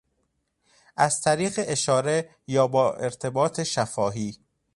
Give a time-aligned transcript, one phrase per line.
[0.97, 4.37] از طریق اشاره یا با ارتباط شفاهی